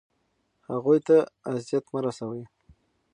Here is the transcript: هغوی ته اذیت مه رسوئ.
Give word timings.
هغوی 0.69 0.99
ته 1.07 1.17
اذیت 1.53 1.85
مه 1.93 1.99
رسوئ. 2.05 2.43